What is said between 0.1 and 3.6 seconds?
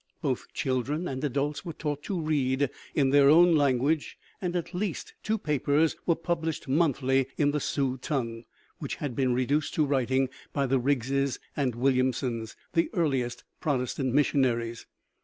Both children and adults were taught to read in their own